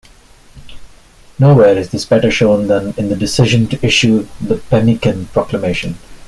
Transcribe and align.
Nowhere 1.37 1.77
is 1.77 1.89
this 1.91 2.05
better 2.05 2.31
shown 2.31 2.65
than 2.65 2.95
in 2.97 3.09
the 3.09 3.15
decision 3.15 3.67
to 3.67 3.85
issue 3.85 4.27
the 4.43 4.55
Pemmican 4.57 5.27
Proclamation. 5.27 5.95